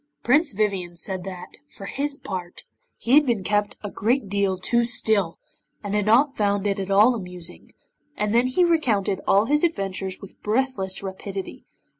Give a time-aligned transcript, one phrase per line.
[0.23, 2.63] Prince Vivien said that, for his part,
[2.97, 5.37] he had been kept a great deal too still,
[5.83, 7.71] and had not found it at all amusing,
[8.17, 11.65] and then he recounted all his adventures with breathless rapidity.